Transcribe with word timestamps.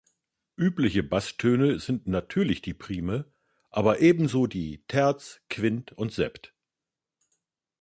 Übliche 0.55 1.03
Basstöne 1.03 1.77
sind 1.77 2.07
natürlich 2.07 2.63
die 2.63 2.73
Prime 2.73 3.31
aber 3.69 3.99
ebenso 3.99 4.47
die 4.47 4.83
Terz, 4.87 5.41
Quint 5.47 5.91
und 5.91 6.11
Sept. 6.11 6.55